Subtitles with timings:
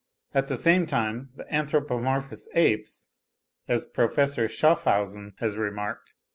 [0.33, 3.09] At the same time the anthropomorphous apes,
[3.67, 6.15] as Professor Schaaffhausen has remarked (18.